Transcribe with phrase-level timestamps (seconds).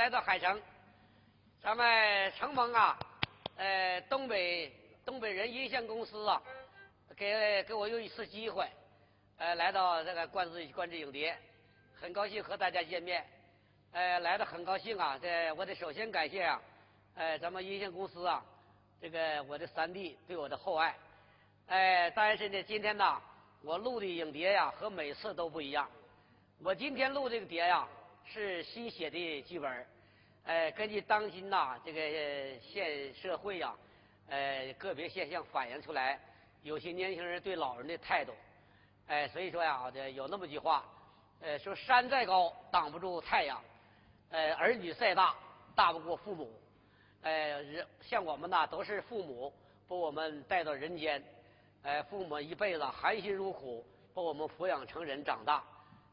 [0.00, 0.58] 来到海城，
[1.62, 2.98] 咱们承蒙啊，
[3.56, 4.72] 呃，东北
[5.04, 6.42] 东北人音像公司啊，
[7.14, 8.66] 给给我又一次机会，
[9.36, 11.36] 呃，来到这个观致观致影碟，
[12.00, 13.22] 很高兴和大家见面，
[13.92, 16.62] 呃，来的很高兴啊，这我得首先感谢啊，
[17.16, 18.42] 呃，咱们音像公司啊，
[19.02, 20.96] 这个我的三弟对我的厚爱，
[21.66, 23.20] 哎，但是呢，今天呢，
[23.60, 25.86] 我录的影碟呀和每次都不一样，
[26.64, 27.86] 我今天录这个碟呀
[28.24, 29.86] 是新写的剧本，
[30.44, 33.74] 呃，根据当今呐这个现社会呀，
[34.28, 36.18] 呃，个别现象反映出来，
[36.62, 38.32] 有些年轻人对老人的态度，
[39.08, 40.84] 哎，所以说呀，这有那么句话，
[41.40, 43.60] 呃，说山再高挡不住太阳，
[44.30, 45.34] 呃，儿女再大
[45.74, 46.52] 大不过父母，
[47.22, 47.64] 呃，
[48.00, 49.52] 像我们呐都是父母
[49.88, 51.22] 把我们带到人间，
[51.82, 55.64] 呃，父母一辈子含辛茹苦把我们抚养成人长大。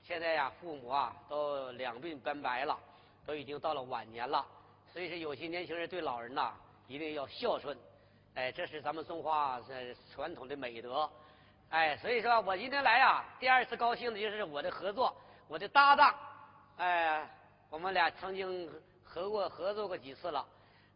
[0.07, 2.79] 现在呀，父母啊都两鬓斑白了，
[3.25, 4.45] 都已经到了晚年了。
[4.93, 6.53] 所以说，有些年轻人对老人呐
[6.87, 7.77] 一定要孝顺，
[8.33, 11.09] 哎，这是咱们中华呃传统的美德。
[11.71, 15.13] 哎，所以说我今天来呀，第二次高兴的就是我的合作，
[15.49, 16.15] 我的搭档，
[16.77, 17.29] 哎，
[17.69, 18.71] 我们俩曾经
[19.03, 20.47] 合过合作过几次了，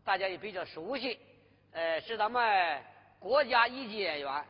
[0.05, 1.19] 大家也比较熟悉。
[1.73, 2.81] 呃，是咱们
[3.19, 4.45] 国家一级演员，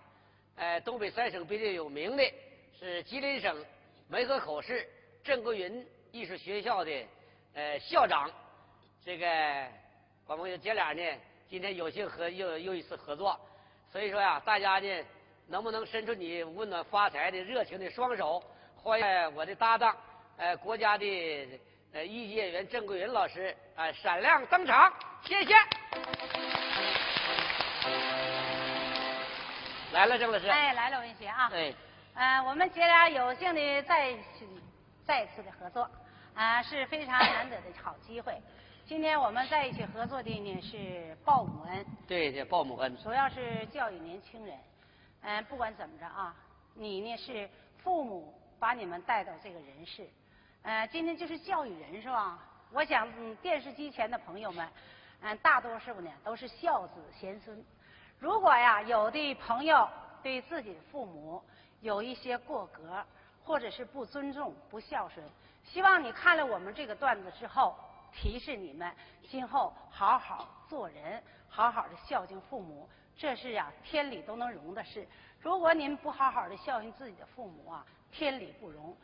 [0.55, 2.23] 哎，东北三省比较有名的，
[2.77, 3.65] 是吉林省。
[4.11, 4.85] 梅河口市
[5.23, 6.91] 郑国云艺术学校的
[7.53, 8.29] 呃校长，
[9.05, 9.25] 这个
[10.27, 11.01] 我们姐俩呢，
[11.49, 13.39] 今天有幸和又又一次合作，
[13.89, 15.05] 所以说呀，大家呢
[15.47, 18.43] 能不能伸出你温暖发财的热情的双手，
[18.75, 19.95] 欢迎我的搭档，
[20.35, 21.47] 呃，国家的
[21.93, 24.93] 呃一级演员郑桂云老师啊闪亮登场，
[25.23, 25.53] 谢谢。
[29.93, 30.49] 来了，郑老师。
[30.49, 31.49] 哎，来了，文学啊。
[31.53, 31.73] 哎。
[32.13, 34.45] 呃，我们姐俩有幸的再次
[35.05, 35.89] 再次的合作，
[36.35, 38.37] 啊，是非常难得的好机会。
[38.85, 44.57] 今天我们在一起合作的呢是报母恩，对，对报母恩，主要是教育年轻人。
[45.21, 46.35] 嗯，不管怎么着啊，
[46.75, 50.05] 你呢是父母把你们带到这个人世，
[50.63, 52.39] 呃，今天就是教育人是吧？
[52.73, 54.67] 我想电视机前的朋友们，
[55.21, 57.63] 嗯，大多数呢都是孝子贤孙。
[58.19, 59.87] 如果呀，有的朋友
[60.21, 61.41] 对自己的父母，
[61.81, 63.03] 有一些过格，
[63.43, 65.25] 或者是不尊重、不孝顺，
[65.63, 67.75] 希望你看了我们这个段子之后，
[68.13, 68.91] 提示你们
[69.27, 72.87] 今后好好做人，好好的孝敬父母，
[73.17, 75.07] 这是呀天理都能容的事。
[75.39, 78.95] 如果您不好好的孝敬自己的父母啊，天理不容。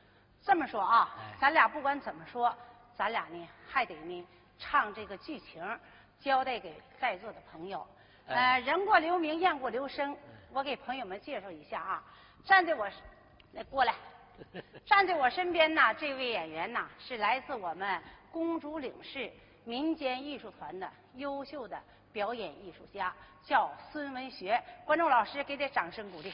[0.44, 2.56] 这么说啊，咱俩不管怎么说，
[2.95, 4.27] 咱俩呢还得呢
[4.59, 5.63] 唱这个剧情，
[6.19, 7.85] 交代给在座的朋友。
[8.27, 10.15] 呃，人过留名，雁过留声，
[10.51, 12.03] 我给朋友们介绍一下啊。
[12.47, 12.88] 站在我，
[13.51, 13.94] 来过来，
[14.88, 18.01] 站在我身边呢，这位演员呐，是来自我们
[18.31, 19.29] 公主岭市
[19.65, 21.77] 民间艺术团的优秀的
[22.13, 23.13] 表演艺术家，
[23.44, 24.63] 叫孙文学。
[24.85, 26.31] 观众老师给点掌声鼓励。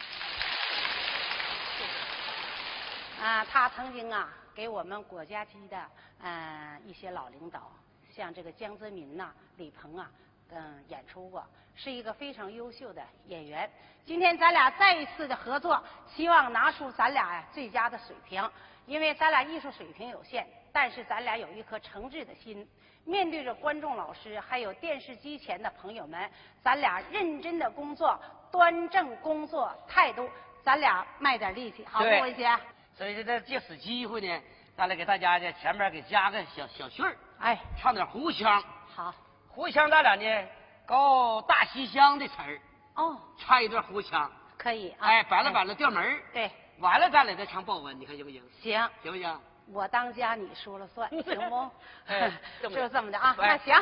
[3.20, 5.84] 啊，他曾经啊，给我们国家级的
[6.22, 7.72] 嗯一些老领导，
[8.12, 10.12] 像这个江泽民呐、李鹏啊。
[10.56, 11.44] 嗯，演出过，
[11.76, 13.70] 是一个非常优秀的演员。
[14.06, 18.50] 今天咱俩再一次的合作，希望拿出咱俩最佳的水平。
[18.86, 22.68] 因为咱俩艺术水平有限，但是咱俩有一颗诚挚的心。
[23.06, 26.30] 面对着观众老师，还有电视机前的朋友们，
[26.62, 28.20] 咱俩认真的工作，
[28.52, 30.30] 端正工作态度，
[30.64, 32.50] 咱俩卖点力气，好不，文杰？
[32.94, 34.42] 所以说，这借此机会呢，
[34.76, 38.62] 咱俩给大家呢前面给加个小小序儿，哎，唱点胡腔。
[38.94, 39.16] 好。
[39.48, 40.48] 胡腔咱俩呢
[40.86, 42.60] 搞大西厢的词儿
[42.96, 45.08] 哦，唱一段胡腔可以啊。
[45.08, 48.44] 哎，摆了摆了调门对，完了咱俩再唱报文，你看行不行？
[48.62, 49.42] 行，行不行？
[49.72, 51.72] 我当家，你说了算， 行不？
[52.08, 52.32] 哎，
[52.62, 53.36] 就这么的啊。
[53.38, 53.74] 那行，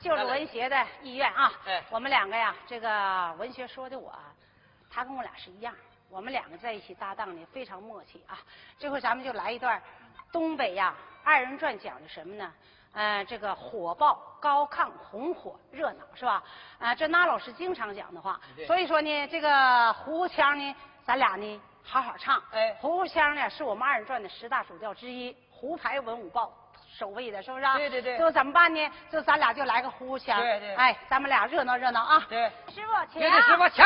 [0.00, 1.52] 就是文学的意愿啊。
[1.66, 4.12] 哎，我们两个呀，这个文学说的我，
[4.90, 5.74] 他跟我俩是一样，
[6.08, 8.38] 我们两个在一起搭档呢，非常默契啊。
[8.78, 9.80] 这回咱们就来一段
[10.32, 12.52] 东北呀二人转，讲的什么呢？
[12.98, 16.42] 嗯，这个火爆、高亢、红火、热闹，是吧？
[16.78, 18.40] 啊，这那老师经常讲的话。
[18.66, 22.42] 所以说呢，这个胡腔呢，咱俩呢好好唱。
[22.52, 26.50] 哎，胡腔呢是我们二人转的十大主调之一，胡牌文武报
[26.98, 27.66] 首位的，是不是？
[27.76, 28.18] 对对对。
[28.18, 28.90] 就怎么办呢？
[29.10, 30.40] 就咱俩就来个胡腔。
[30.40, 30.74] 对对。
[30.76, 32.26] 哎，咱们俩热闹热闹啊！
[32.30, 32.50] 对。
[32.74, 33.20] 师傅，请。
[33.22, 33.84] 师傅，请。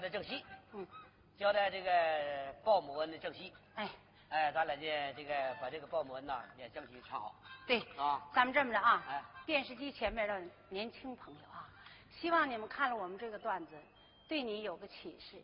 [0.00, 0.42] 交代正戏。
[0.72, 0.86] 嗯。
[1.36, 3.52] 交代这个报母恩的正戏。
[3.74, 3.86] 哎。
[4.30, 7.34] 哎，咱俩呢，这个把这个报母恩呐，也争取唱好。
[7.66, 7.80] 对。
[7.98, 8.26] 啊。
[8.34, 9.04] 咱们这么着啊。
[9.06, 9.22] 哎。
[9.44, 10.40] 电视机前面的
[10.70, 11.68] 年轻朋友啊，
[12.10, 13.72] 希望你们看了我们这个段子，
[14.26, 15.36] 对你有个启示，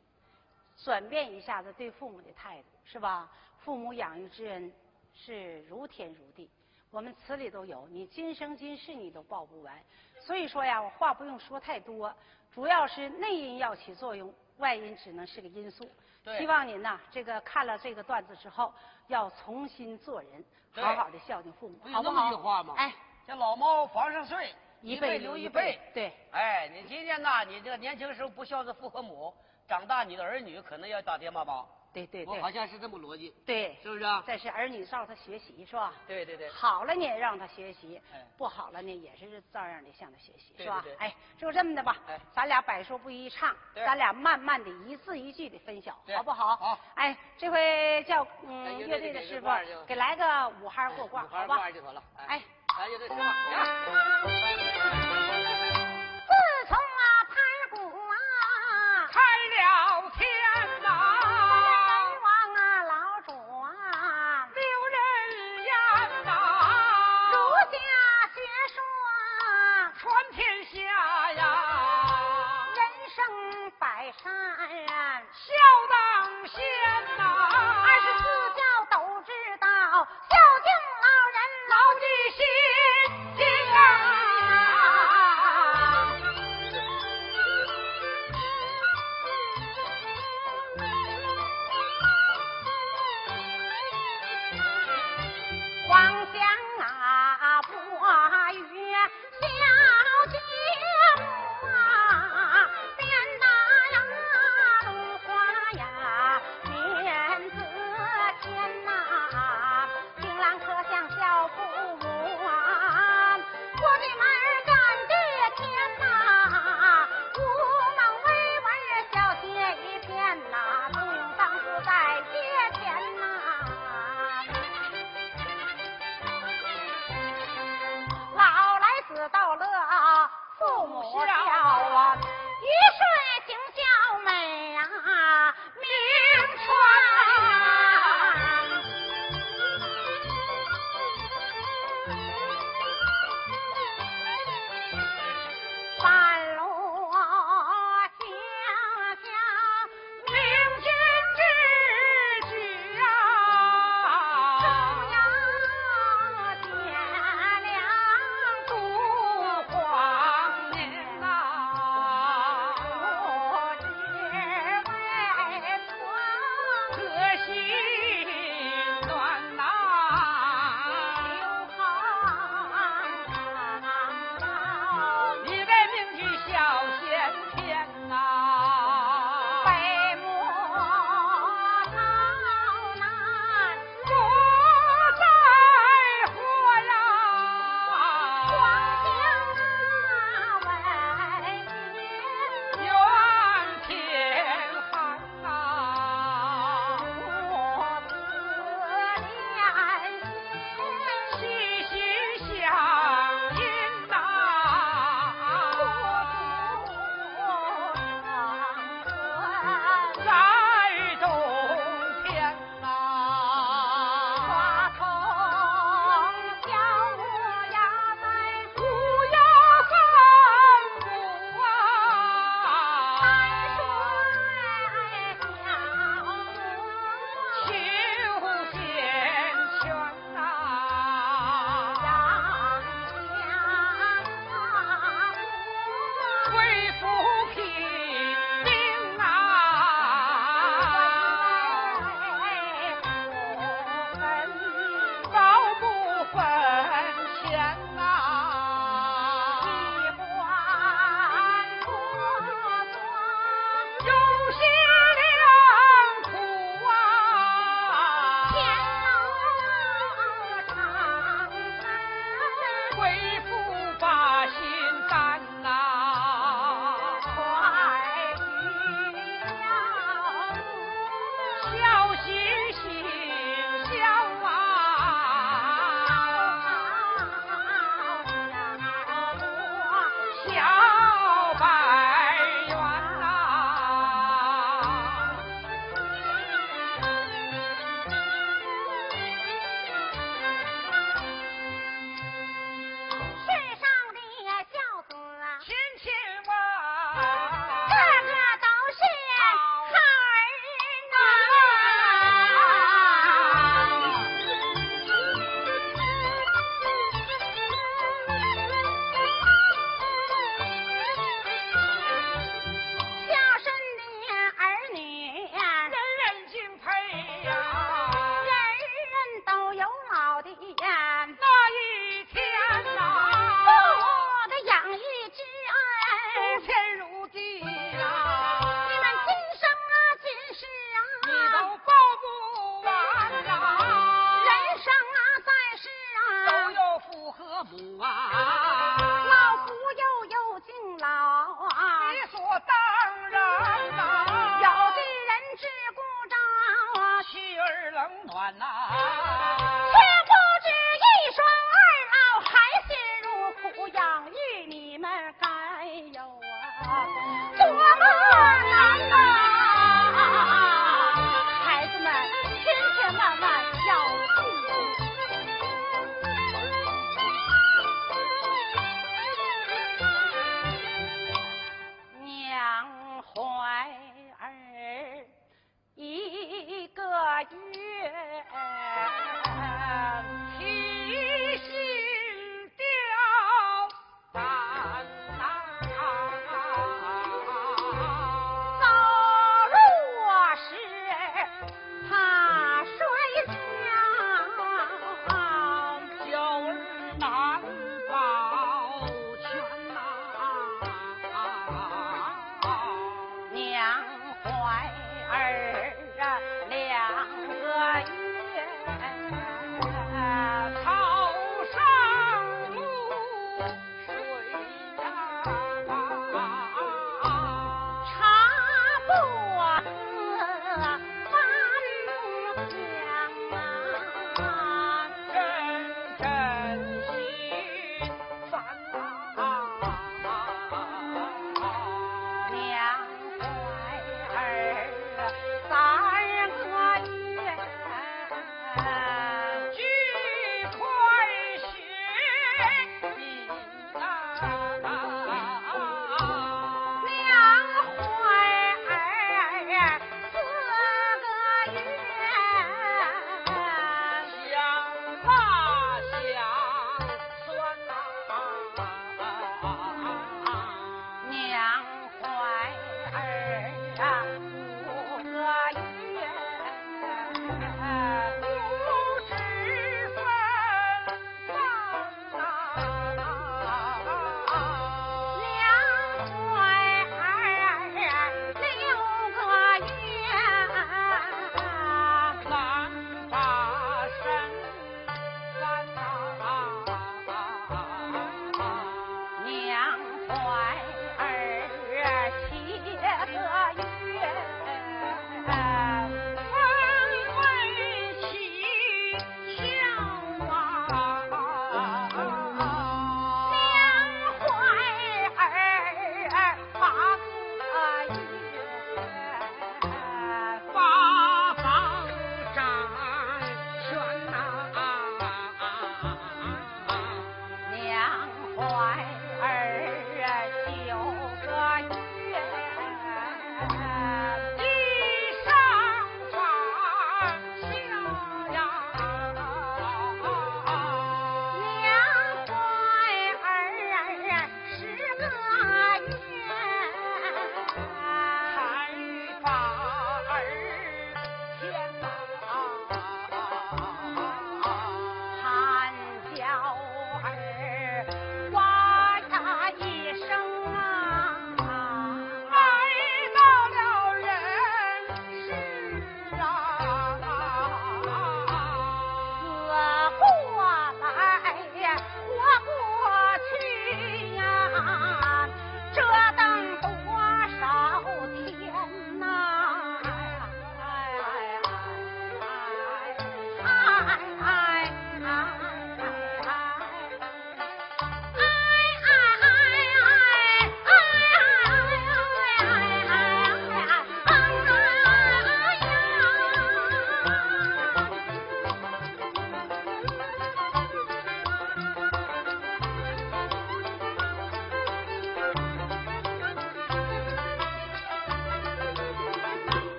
[0.82, 3.30] 转变一下子对父母的态度，是吧？
[3.58, 4.72] 父母养育之恩
[5.12, 6.48] 是如天如地，
[6.90, 9.78] 我们词里都有，你今生今世你都报不完。
[10.18, 12.14] 所以说呀，我话不用说太多，
[12.54, 15.90] 主要是内因要起作用，外因只能是个因素。
[16.38, 18.72] 希望您呐，这个看了这个段子之后，
[19.06, 22.28] 要重新做人，好好的孝敬父母，好不好？
[22.30, 22.74] 句话吗？
[22.76, 22.92] 哎，
[23.26, 25.78] 这老猫房上睡，一辈留一辈。
[25.94, 26.12] 对。
[26.32, 29.32] 哎，你今天呐，你这个年轻时候不孝顺父和母，
[29.68, 31.68] 长大你的儿女可能要打爹妈宝。
[31.96, 34.22] 对对对，我好像是这么逻辑，对，是不是啊？
[34.26, 35.94] 这是儿女照他学习是吧？
[36.06, 40.84] 对对对，好了呢，让他学习哎；不好了呢，也是照样的向他学习，对是吧？
[40.98, 42.20] 哎，就这么的吧哎。
[42.34, 46.54] 咱俩百说不一唱，咱俩慢慢的一字一句的分晓，好不好？
[46.56, 46.78] 好。
[46.96, 49.48] 哎，这回叫哎嗯乐队的师傅
[49.86, 51.62] 给来个五哈过挂，五花好吧。
[52.26, 52.42] 哎，
[52.78, 53.20] 来，乐队师傅，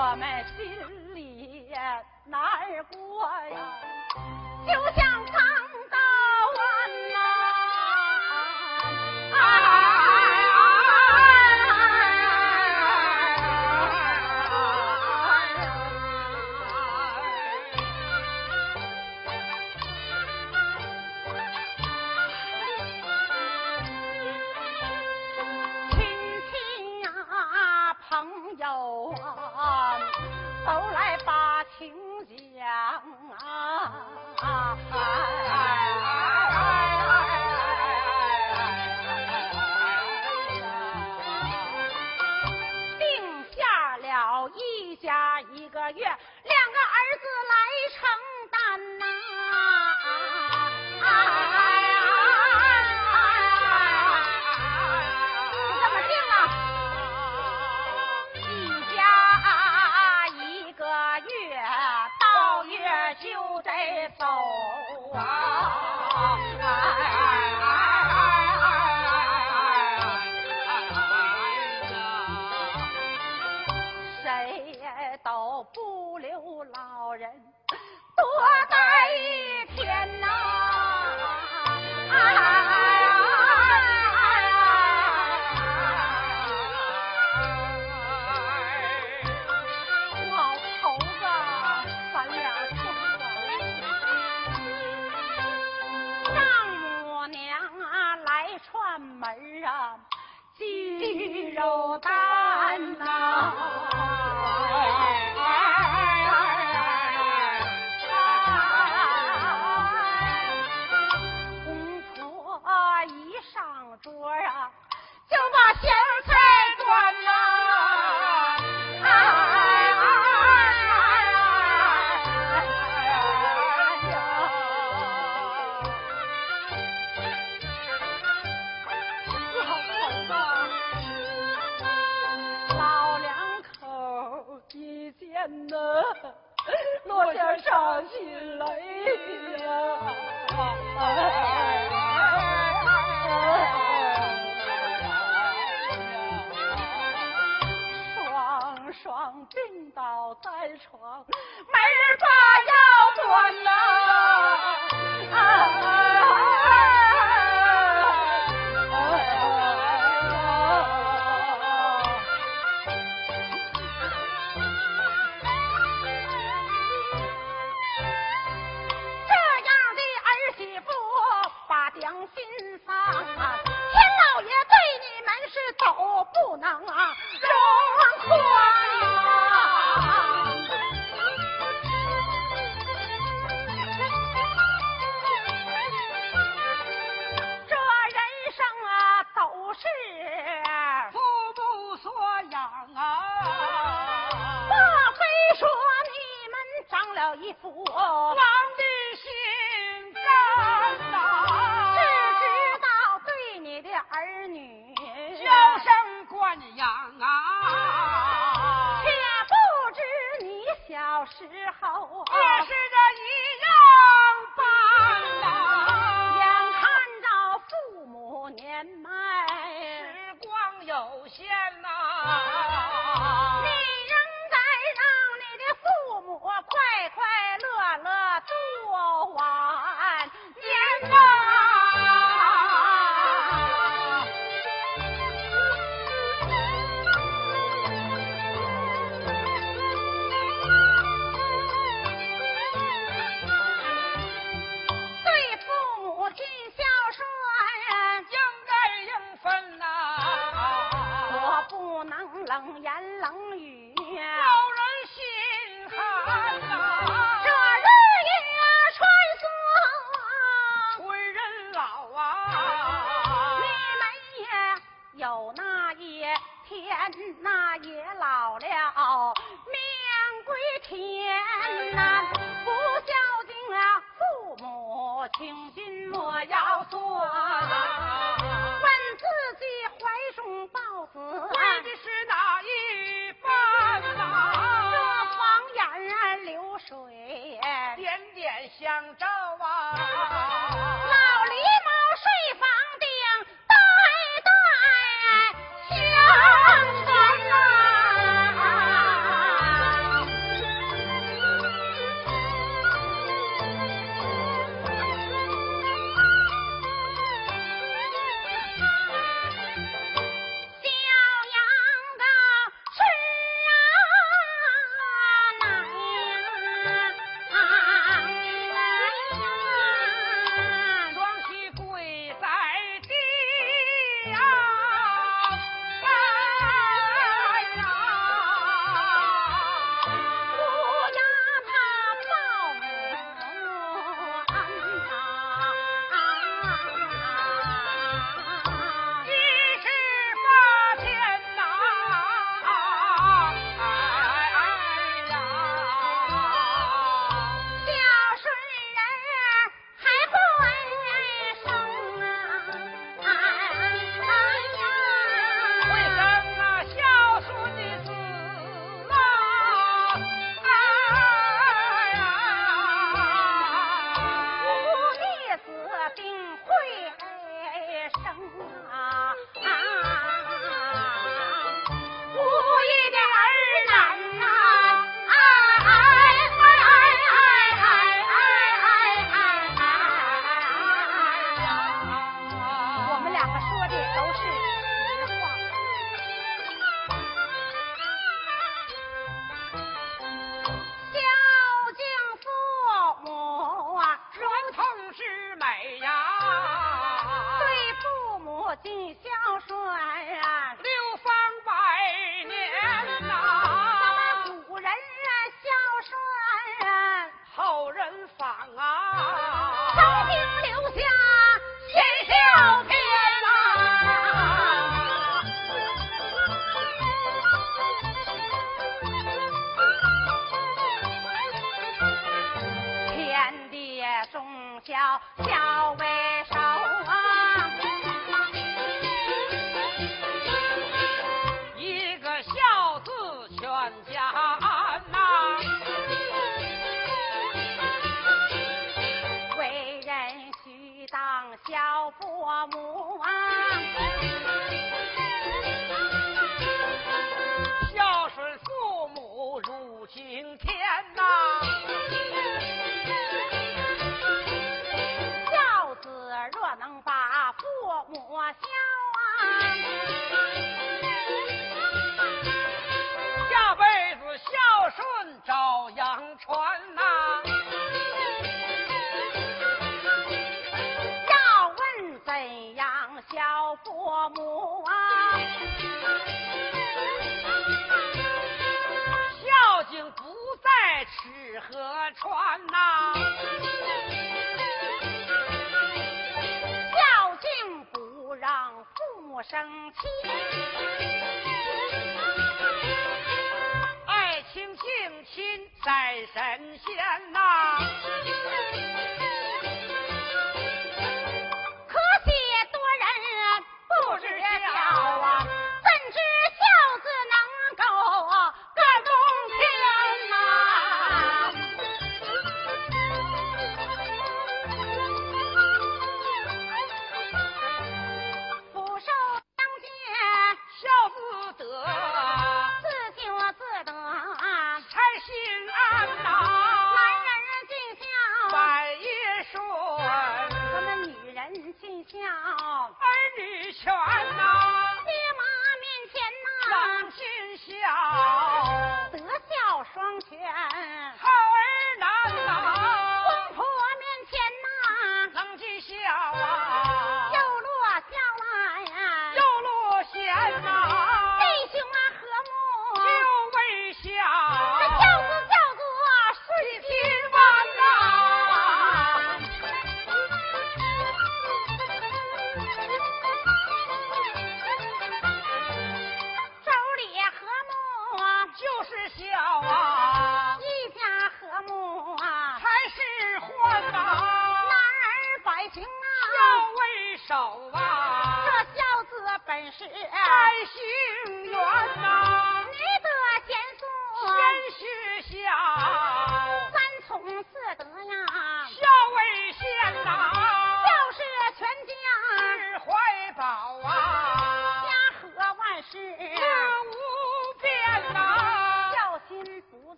[0.00, 0.64] 我们心
[1.12, 1.72] 里
[2.24, 2.40] 难
[2.84, 3.58] 过呀。
[4.64, 5.42] 就像苍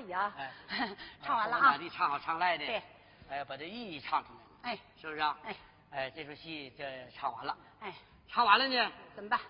[0.00, 0.34] 以啊。
[1.22, 1.76] 唱完了啊。
[1.76, 2.66] 你唱好唱赖的。
[2.66, 2.82] 对。
[3.28, 4.70] 哎，把这意义唱出来。
[4.72, 4.78] 哎。
[5.00, 5.38] 是不是啊？
[5.44, 5.56] 哎。
[5.92, 6.84] 哎，这出戏这
[7.14, 7.56] 唱完了。
[7.80, 7.92] 哎。
[8.28, 8.92] 唱完了呢？
[9.14, 9.40] 怎么办？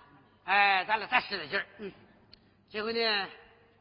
[0.45, 1.67] 哎，咱俩再使点劲儿。
[1.79, 1.93] 嗯。
[2.69, 3.29] 这回呢，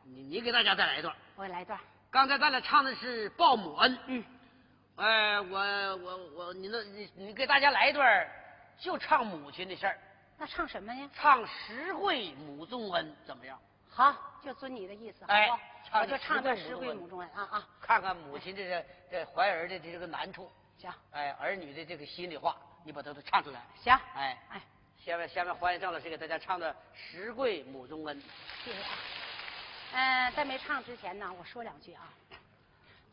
[0.04, 1.16] 你你给大家再来一段。
[1.36, 1.80] 我来一段。
[2.12, 4.00] 刚才咱俩唱的是报母恩。
[4.08, 4.24] 嗯。
[4.98, 5.58] 哎，我
[5.98, 8.28] 我我，你那，你你给大家来一段，
[8.78, 9.98] 就唱母亲的事儿。
[10.38, 11.10] 那唱什么呀？
[11.14, 13.58] 唱实惠母宗恩，怎么样？
[14.00, 15.34] 好，就遵你的意思，好
[15.92, 15.98] 不？
[16.00, 17.68] 我就唱段十跪母中恩啊啊！
[17.82, 20.50] 看看母亲这个这怀儿的这个难处。
[20.78, 20.90] 行。
[21.12, 23.62] 哎，儿女的这个心里话，你把它都唱出来。
[23.76, 23.94] 行。
[24.16, 24.62] 哎哎，
[25.04, 28.24] 下面下面欢迎赵老师给大家唱的十跪母中恩。
[28.64, 28.78] 谢谢。
[29.92, 32.08] 嗯，在没唱之前呢，我说两句啊。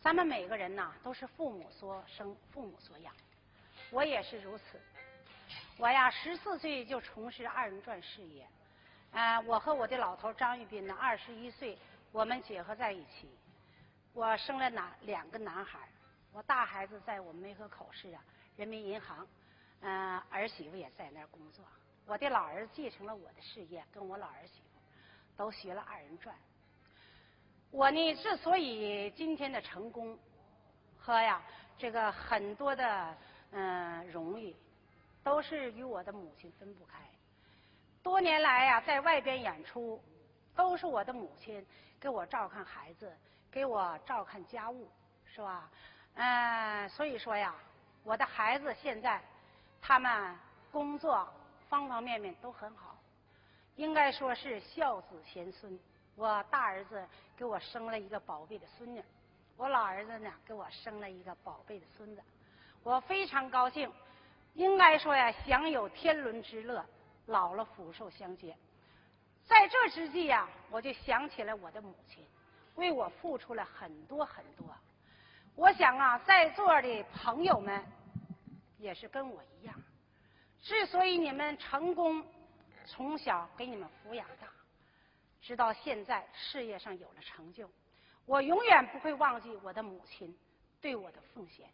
[0.00, 3.12] 咱们每个人呢，都是父母所生，父母所养。
[3.90, 4.80] 我也是如此。
[5.78, 8.46] 我呀，十四岁就从事二人转事业。
[9.16, 11.78] 啊，我和我的老头张玉斌呢，二十一岁，
[12.12, 13.26] 我们结合在一起。
[14.12, 15.88] 我生了男两个男孩，
[16.34, 18.22] 我大孩子在我们梅河口市啊，
[18.58, 19.26] 人民银行，
[19.80, 21.64] 嗯，儿媳妇也在那儿工作。
[22.04, 24.78] 我的老儿子继承了我的事业，跟我老儿媳妇
[25.34, 26.36] 都学了二人转。
[27.70, 30.18] 我呢，之所以今天的成功
[30.98, 31.40] 和呀
[31.78, 33.16] 这个很多的
[33.52, 34.54] 嗯荣誉，
[35.24, 36.98] 都是与我的母亲分不开。
[38.06, 40.00] 多年来呀，在外边演出，
[40.54, 41.66] 都是我的母亲
[41.98, 43.12] 给我照看孩子，
[43.50, 44.88] 给我照看家务，
[45.24, 45.68] 是吧？
[46.14, 47.52] 嗯，所以说呀，
[48.04, 49.20] 我的孩子现在
[49.82, 50.38] 他们
[50.70, 51.28] 工作
[51.68, 52.96] 方方面面都很好，
[53.74, 55.76] 应该说是孝子贤孙。
[56.14, 57.04] 我大儿子
[57.36, 59.02] 给我生了一个宝贝的孙女，
[59.56, 62.22] 我老儿子呢给我生了一个宝贝的孙子，
[62.84, 63.92] 我非常高兴。
[64.54, 66.86] 应该说呀，享有天伦之乐，
[67.26, 68.56] 老了福寿相接。
[69.44, 72.26] 在这之际呀，我就想起了我的母亲，
[72.74, 74.66] 为我付出了很多很多。
[75.54, 77.84] 我想啊，在座的朋友们
[78.78, 79.74] 也是跟我一样，
[80.60, 82.26] 之所以你们成功，
[82.84, 84.48] 从小给你们抚养大。
[85.40, 87.70] 直到现在，事业上有了成就，
[88.24, 90.36] 我永远不会忘记我的母亲
[90.80, 91.70] 对我的奉献。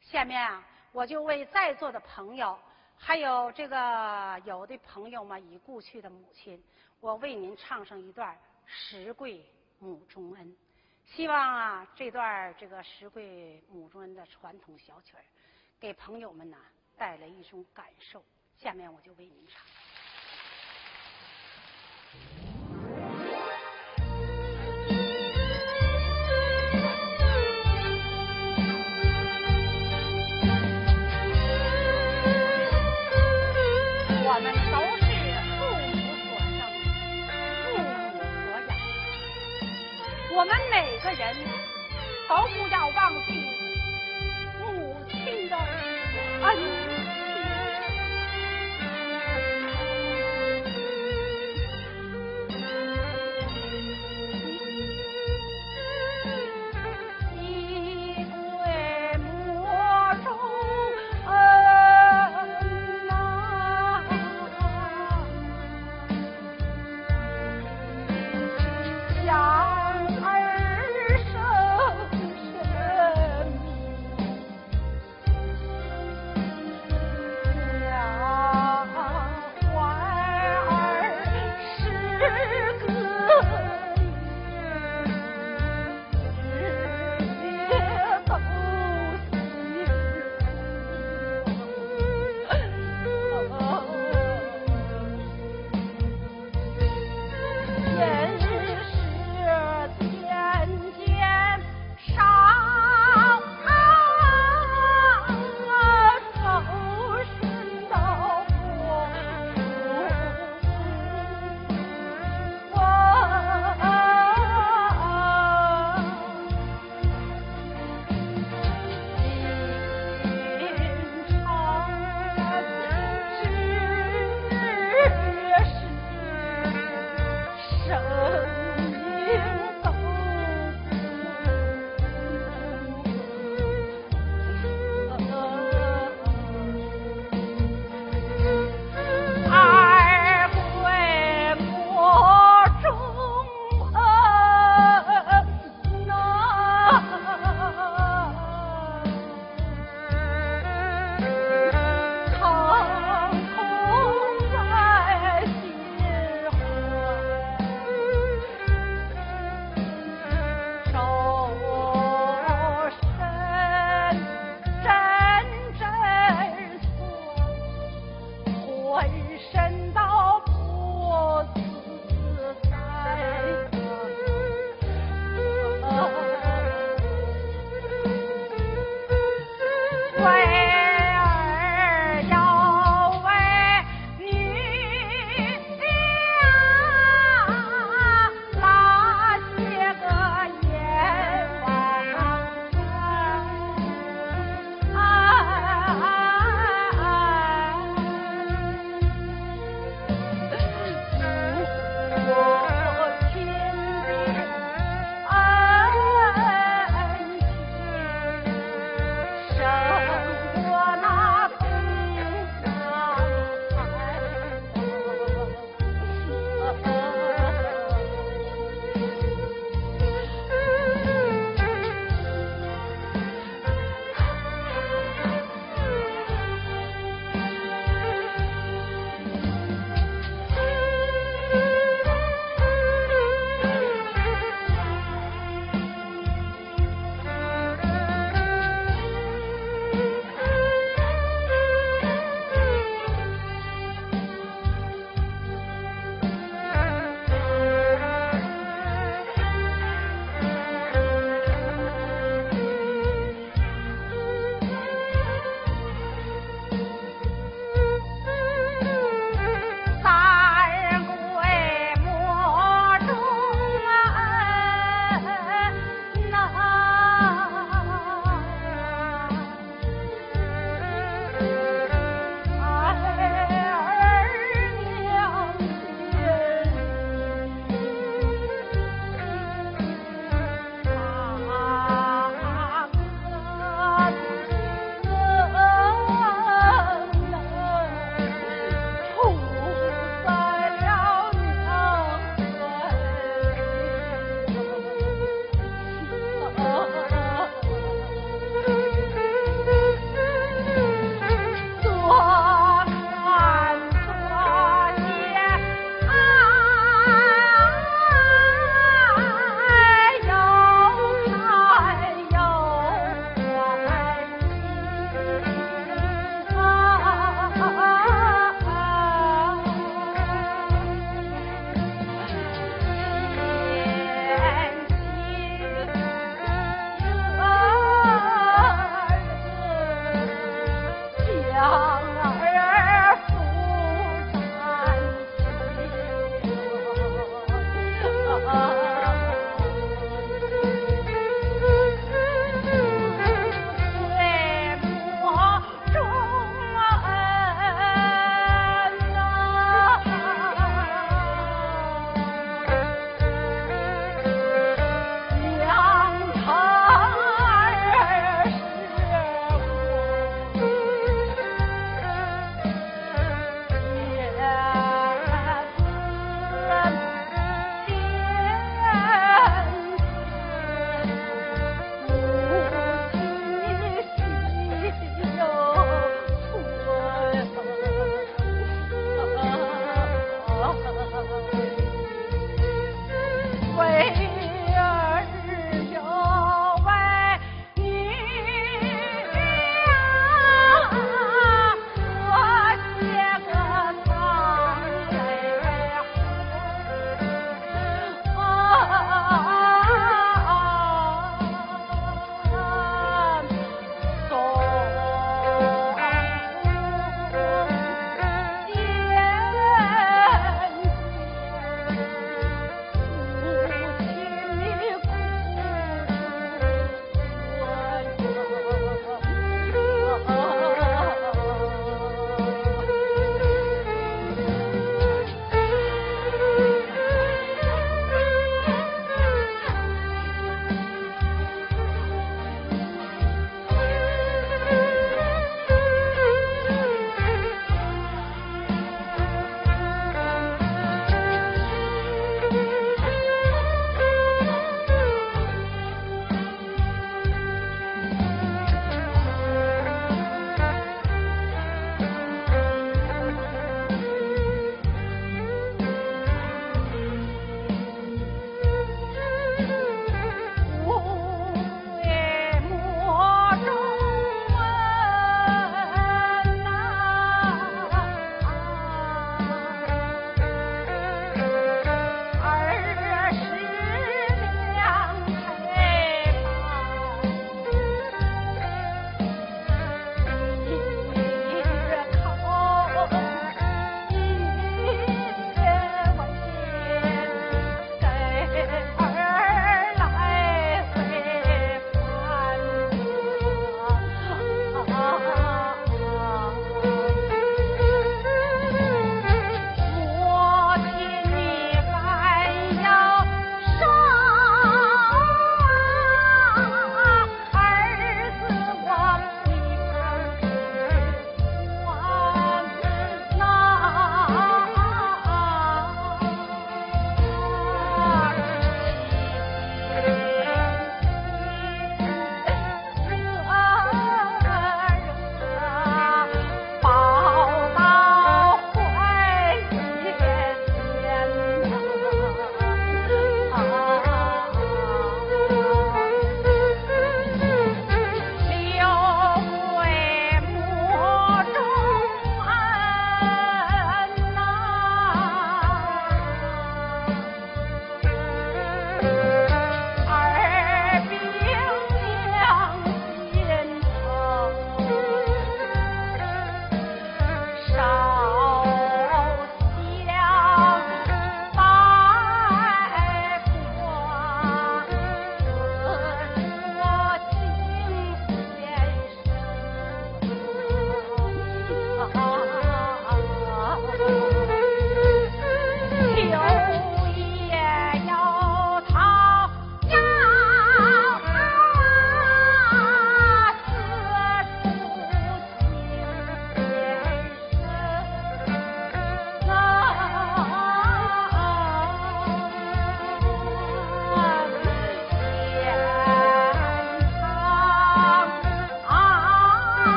[0.00, 2.56] 下面啊，我就为在座的朋友，
[2.98, 6.62] 还有这个有的朋友们已故去的母亲，
[7.00, 8.34] 我为您唱上一段
[8.66, 9.44] 《石桂
[9.78, 10.46] 母中恩》。
[11.04, 15.22] 希望啊，这段这个《石桂母中恩》的传统小曲儿，
[15.78, 16.56] 给朋友们呢
[16.96, 18.24] 带来一种感受。
[18.56, 19.62] 下面我就为您唱。
[40.36, 41.34] 我们每个人
[42.28, 43.42] 都不要忘记
[44.60, 46.75] 母亲的恩。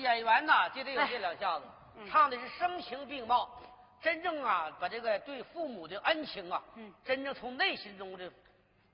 [0.00, 1.64] 演员呐，就得有这两下子，
[1.96, 2.08] 嗯。
[2.10, 3.48] 唱的是声情并茂，
[4.00, 6.92] 真正啊把这个对父母的恩情啊，嗯。
[7.04, 8.30] 真正从内心中的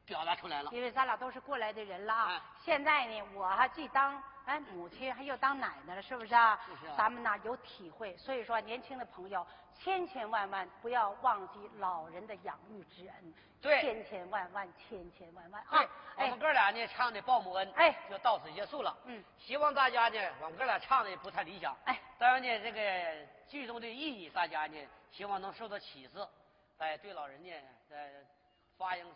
[0.04, 0.70] 表达出来了。
[0.72, 2.26] 因为咱俩都是过来的人了啊。
[2.30, 2.40] 哎。
[2.64, 6.58] 现在呢，我还既当哎母亲，还又当奶奶了，是不是啊？
[6.80, 9.44] 是啊咱们呢有体会，所以说年轻的朋友
[9.74, 15.84] 千千万万不要忘记老人的养育之恩，对千千万万千千万万啊！，
[16.16, 18.96] 哎我们，哥俩呢唱的报母恩，哎就到此结束了。
[19.06, 24.76] 嗯，希望大家呢，我们哥俩唱的也不太理想，哎，当然呢，这个剧中的意义，大家呢
[25.10, 26.24] 希望能受到启示，
[26.78, 27.50] 哎，对老人呢，
[27.90, 27.96] 呃，
[28.78, 29.08] 发扬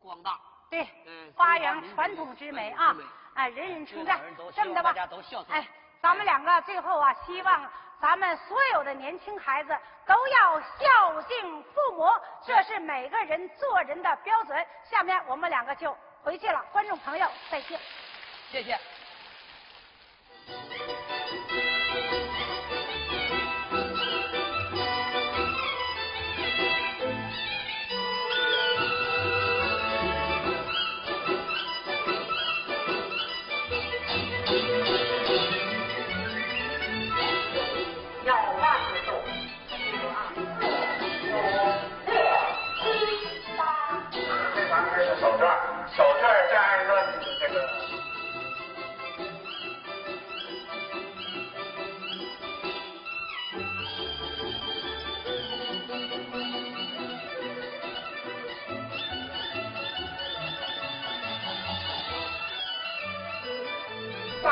[0.00, 0.40] 光大。
[0.68, 2.94] 对嗯，发扬传统之美啊！
[3.34, 4.20] 哎，人人称赞
[4.54, 5.68] 这么的吧大家都孝顺哎，
[6.00, 12.08] 咱们两个最后啊，希望咱们所有的年轻孩子都要孝敬父母，
[12.44, 14.66] 这是每个人做人的标准。
[14.90, 17.78] 下面我们两个就回去了，观众朋友再见。
[18.50, 18.78] 谢谢。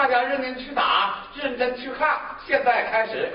[0.05, 2.14] 大家认真去打，认真去看，
[2.46, 3.34] 现在开始。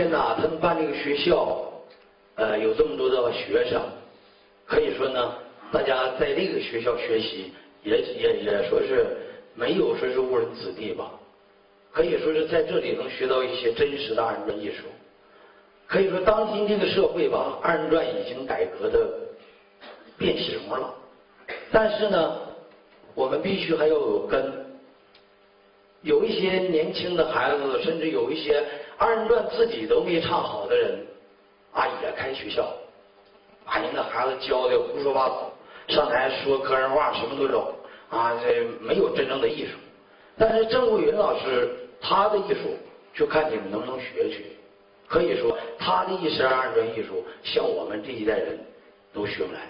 [0.00, 1.60] 天呢，他们办这个学校，
[2.36, 3.82] 呃，有这么多的学生，
[4.66, 5.34] 可以说呢，
[5.70, 9.18] 大家在这个学校学习，也也也说是
[9.54, 11.10] 没有说是误人子弟吧，
[11.92, 14.86] 可以说是在这里能学到一些真实的二人转艺术。
[15.86, 19.06] 可以说，当今这个社会吧，二人转已经改革的
[20.16, 20.94] 变形了，
[21.70, 22.40] 但是呢，
[23.14, 24.69] 我们必须还要有根。
[26.02, 28.64] 有一些年轻的孩子，甚至有一些
[28.96, 31.06] 二人转自己都没唱好的人，
[31.72, 32.66] 啊，也开学校，
[33.66, 35.52] 把人家孩子教的胡说八道，
[35.88, 37.74] 上台说个人话什么都有，
[38.08, 39.72] 啊，这没有真正的艺术。
[40.38, 41.68] 但是郑国云老师
[42.00, 42.76] 他的艺术，
[43.14, 44.46] 就看你们能不能学去。
[45.06, 48.58] 可以说，他的一身二人转艺术，像我们这一代人
[49.12, 49.60] 都学不来。